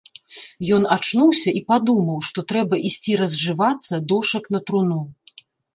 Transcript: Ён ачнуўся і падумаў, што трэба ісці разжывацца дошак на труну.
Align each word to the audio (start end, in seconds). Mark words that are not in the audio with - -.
Ён 0.77 0.87
ачнуўся 0.95 1.49
і 1.59 1.61
падумаў, 1.69 2.17
што 2.31 2.39
трэба 2.53 2.75
ісці 2.91 3.21
разжывацца 3.25 3.93
дошак 4.15 4.43
на 4.57 4.69
труну. 4.71 5.01